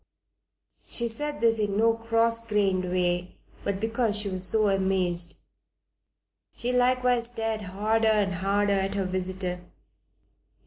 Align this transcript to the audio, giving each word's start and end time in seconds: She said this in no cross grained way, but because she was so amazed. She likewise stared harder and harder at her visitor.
She 0.87 1.07
said 1.07 1.41
this 1.41 1.59
in 1.59 1.77
no 1.77 1.93
cross 1.93 2.43
grained 2.47 2.85
way, 2.85 3.37
but 3.63 3.79
because 3.79 4.17
she 4.17 4.29
was 4.29 4.47
so 4.47 4.67
amazed. 4.67 5.37
She 6.55 6.71
likewise 6.71 7.27
stared 7.27 7.61
harder 7.61 8.07
and 8.07 8.33
harder 8.33 8.73
at 8.79 8.95
her 8.95 9.05
visitor. 9.05 9.61